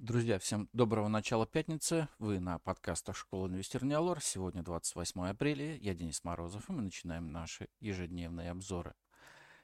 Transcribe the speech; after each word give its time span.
Друзья, 0.00 0.40
всем 0.40 0.68
доброго 0.72 1.06
начала 1.06 1.46
пятницы. 1.46 2.08
Вы 2.18 2.40
на 2.40 2.58
подкастах 2.58 3.16
Школы 3.16 3.48
Инвестир 3.48 3.84
Неолор. 3.84 4.20
Сегодня 4.20 4.64
28 4.64 5.28
апреля. 5.28 5.76
Я 5.76 5.94
Денис 5.94 6.24
Морозов, 6.24 6.68
и 6.68 6.72
мы 6.72 6.82
начинаем 6.82 7.30
наши 7.30 7.68
ежедневные 7.78 8.50
обзоры. 8.50 8.94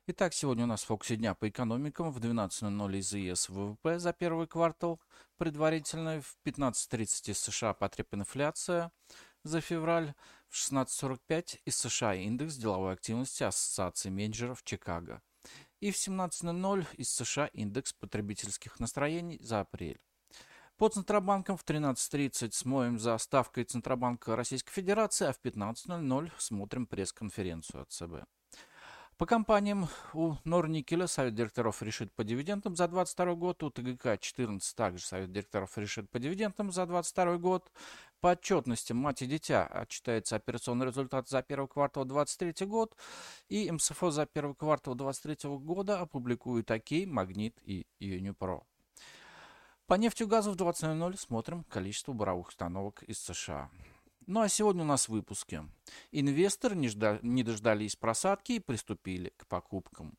Итак, 0.06 0.32
сегодня 0.32 0.64
у 0.64 0.66
нас 0.69 0.82
в 0.82 0.87
фокусе 0.87 1.16
дня 1.16 1.35
по 1.35 1.48
экономикам. 1.48 2.12
В 2.12 2.19
12.00 2.19 2.98
из 2.98 3.12
ЕС 3.12 3.48
ВВП 3.48 3.98
за 3.98 4.12
первый 4.12 4.46
квартал 4.46 5.01
предварительно. 5.37 6.23
В 6.23 6.37
15.30 6.47 7.33
из 7.33 7.39
США 7.41 7.75
потреб 7.75 8.15
инфляция 8.15 8.93
за 9.43 9.61
февраль. 9.61 10.15
В 10.49 10.55
16.45 10.55 11.59
из 11.65 11.77
США 11.77 12.15
индекс 12.15 12.55
деловой 12.55 12.93
активности 12.93 13.43
Ассоциации 13.43 14.11
менеджеров 14.11 14.62
Чикаго. 14.62 15.23
И 15.81 15.91
в 15.91 15.97
17.00 15.97 16.87
из 16.95 17.12
США 17.12 17.47
индекс 17.47 17.93
потребительских 17.93 18.79
настроений 18.79 19.39
за 19.43 19.61
апрель. 19.61 20.01
По 20.80 20.89
Центробанкам 20.89 21.59
в 21.59 21.65
13.30 21.66 22.52
смотрим 22.52 22.98
за 22.98 23.19
ставкой 23.19 23.65
Центробанка 23.65 24.34
Российской 24.34 24.73
Федерации, 24.73 25.27
а 25.27 25.34
в 25.34 25.41
15.00 25.45 26.30
смотрим 26.38 26.87
пресс-конференцию 26.87 27.83
от 27.83 27.91
ЦБ. 27.91 28.25
По 29.19 29.27
компаниям 29.27 29.88
у 30.15 30.37
Норникеля 30.45 31.07
Совет 31.07 31.35
директоров 31.35 31.83
решит 31.83 32.11
по 32.15 32.24
дивидендам 32.24 32.77
за 32.77 32.88
2022 32.88 33.35
год, 33.35 33.62
у 33.62 33.69
ТГК-14 33.69 34.61
также 34.74 35.05
Совет 35.05 35.30
директоров 35.30 35.77
решит 35.77 36.09
по 36.09 36.19
дивидендам 36.19 36.73
за 36.73 36.87
2022 36.87 37.37
год. 37.37 37.71
По 38.23 38.30
отчетности 38.30 38.95
мать 38.95 39.21
и 39.21 39.27
дитя 39.27 39.66
отчитается 39.66 40.37
операционный 40.37 40.87
результат 40.87 41.29
за 41.29 41.43
первый 41.43 41.69
квартал 41.69 42.07
2023 42.07 42.66
год, 42.66 42.97
и 43.51 43.71
МСФО 43.71 44.10
за 44.12 44.24
первый 44.24 44.55
квартал 44.55 44.95
2023 44.95 45.59
года 45.59 46.01
опубликуют 46.01 46.71
ОКей, 46.71 47.05
Магнит 47.05 47.60
и 47.66 47.85
Юнипро. 47.99 48.62
По 49.91 49.95
нефти 49.95 50.23
и 50.23 50.27
газу 50.27 50.53
в 50.53 50.55
20.00 50.55 51.19
смотрим 51.19 51.65
количество 51.65 52.12
буровых 52.12 52.51
установок 52.51 53.02
из 53.02 53.19
США. 53.19 53.71
Ну 54.24 54.41
а 54.41 54.49
сегодня 54.49 54.85
у 54.85 54.87
нас 54.87 55.07
в 55.07 55.09
выпуске. 55.09 55.65
Инвесторы 56.13 56.77
не, 56.77 56.88
жда... 56.88 57.19
не 57.23 57.43
дождались 57.43 57.97
просадки 57.97 58.52
и 58.52 58.60
приступили 58.60 59.32
к 59.37 59.49
покупкам. 59.49 60.16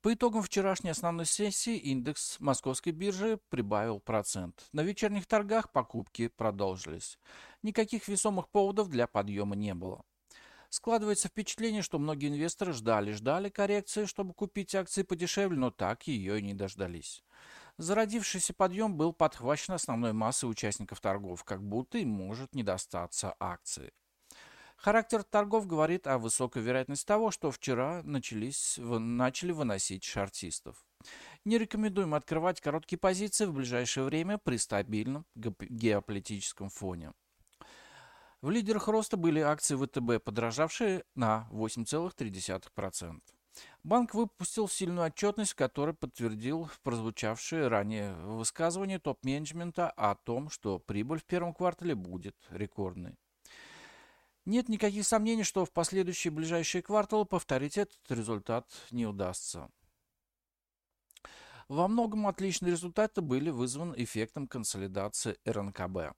По 0.00 0.14
итогам 0.14 0.40
вчерашней 0.40 0.88
основной 0.88 1.26
сессии 1.26 1.76
индекс 1.76 2.40
московской 2.40 2.92
биржи 2.92 3.38
прибавил 3.50 4.00
процент. 4.00 4.64
На 4.72 4.80
вечерних 4.80 5.26
торгах 5.26 5.70
покупки 5.70 6.28
продолжились. 6.28 7.18
Никаких 7.62 8.08
весомых 8.08 8.48
поводов 8.48 8.88
для 8.88 9.06
подъема 9.06 9.54
не 9.54 9.74
было. 9.74 10.02
Складывается 10.70 11.28
впечатление, 11.28 11.82
что 11.82 11.98
многие 11.98 12.28
инвесторы 12.28 12.72
ждали-ждали 12.72 13.50
коррекции, 13.50 14.06
чтобы 14.06 14.32
купить 14.32 14.74
акции 14.74 15.02
подешевле, 15.02 15.58
но 15.58 15.70
так 15.70 16.06
ее 16.06 16.38
и 16.38 16.42
не 16.42 16.54
дождались. 16.54 17.22
Зародившийся 17.78 18.54
подъем 18.54 18.96
был 18.96 19.12
подхвачен 19.12 19.74
основной 19.74 20.12
массой 20.12 20.50
участников 20.50 21.00
торгов, 21.00 21.44
как 21.44 21.62
будто 21.62 21.98
им 21.98 22.08
может 22.08 22.54
не 22.54 22.62
достаться 22.62 23.34
акции. 23.38 23.92
Характер 24.76 25.22
торгов 25.22 25.66
говорит 25.66 26.06
о 26.06 26.18
высокой 26.18 26.62
вероятности 26.62 27.06
того, 27.06 27.30
что 27.30 27.50
вчера 27.50 28.02
начались, 28.02 28.78
начали 28.78 29.52
выносить 29.52 30.04
шартистов. 30.04 30.84
Не 31.44 31.58
рекомендуем 31.58 32.14
открывать 32.14 32.60
короткие 32.60 32.98
позиции 32.98 33.46
в 33.46 33.52
ближайшее 33.52 34.04
время 34.04 34.38
при 34.38 34.56
стабильном 34.56 35.26
геополитическом 35.34 36.68
фоне. 36.68 37.12
В 38.42 38.50
лидерах 38.50 38.88
роста 38.88 39.16
были 39.16 39.40
акции 39.40 39.76
ВТБ, 39.76 40.22
подорожавшие 40.22 41.04
на 41.14 41.48
8,3%. 41.50 43.20
Банк 43.82 44.14
выпустил 44.14 44.68
сильную 44.68 45.06
отчетность, 45.06 45.52
в 45.52 45.56
которой 45.56 45.94
подтвердил 45.94 46.68
прозвучавшее 46.82 47.68
ранее 47.68 48.14
высказывание 48.14 48.98
топ-менеджмента 48.98 49.90
о 49.90 50.14
том, 50.14 50.50
что 50.50 50.78
прибыль 50.78 51.20
в 51.20 51.24
первом 51.24 51.54
квартале 51.54 51.94
будет 51.94 52.36
рекордной. 52.50 53.16
Нет 54.44 54.68
никаких 54.68 55.06
сомнений, 55.06 55.42
что 55.42 55.64
в 55.64 55.72
последующие 55.72 56.30
ближайшие 56.30 56.82
кварталы 56.82 57.24
повторить 57.24 57.78
этот 57.78 57.98
результат 58.08 58.66
не 58.90 59.06
удастся. 59.06 59.68
Во 61.68 61.88
многом 61.88 62.28
отличные 62.28 62.72
результаты 62.72 63.22
были 63.22 63.50
вызваны 63.50 63.94
эффектом 63.96 64.46
консолидации 64.46 65.36
РНКБ. 65.44 66.14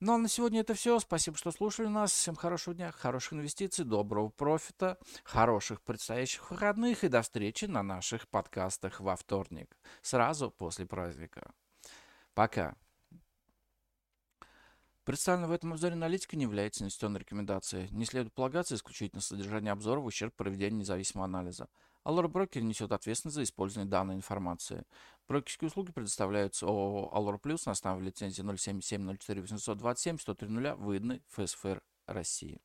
Ну 0.00 0.14
а 0.14 0.18
на 0.18 0.28
сегодня 0.28 0.60
это 0.60 0.72
все. 0.72 0.98
Спасибо, 0.98 1.36
что 1.36 1.50
слушали 1.50 1.86
нас. 1.86 2.10
Всем 2.12 2.34
хорошего 2.34 2.74
дня, 2.74 2.90
хороших 2.90 3.34
инвестиций, 3.34 3.84
доброго 3.84 4.30
профита, 4.30 4.96
хороших 5.24 5.82
предстоящих 5.82 6.50
выходных 6.50 7.04
и 7.04 7.08
до 7.08 7.20
встречи 7.20 7.66
на 7.66 7.82
наших 7.82 8.26
подкастах 8.30 9.00
во 9.00 9.14
вторник, 9.14 9.76
сразу 10.00 10.50
после 10.50 10.86
праздника. 10.86 11.52
Пока. 12.32 12.76
Представленная 15.04 15.48
в 15.48 15.52
этом 15.52 15.74
обзоре 15.74 15.94
аналитика 15.94 16.34
не 16.34 16.44
является 16.44 16.82
инвестиционной 16.82 17.20
рекомендацией. 17.20 17.90
Не 17.90 18.06
следует 18.06 18.32
полагаться 18.32 18.76
исключительно 18.76 19.20
содержание 19.20 19.72
обзора 19.72 20.00
в 20.00 20.06
ущерб 20.06 20.34
проведения 20.34 20.78
независимого 20.78 21.26
анализа. 21.26 21.68
Allure 22.06 22.28
Broker 22.28 22.62
несет 22.62 22.92
ответственность 22.92 23.34
за 23.34 23.42
использование 23.42 23.90
данной 23.90 24.14
информации. 24.14 24.84
Брокерские 25.30 25.68
услуги 25.68 25.92
предоставляются 25.92 26.66
ООО 26.66 27.12
Allure 27.14 27.40
Plus 27.40 27.62
на 27.64 27.70
основе 27.70 28.04
лицензии 28.04 28.42
077 28.42 29.16
04 29.16 29.42
827 29.42 30.18
103 30.18 30.48
выданной 30.72 31.22
ФСФР 31.28 31.80
России. 32.08 32.60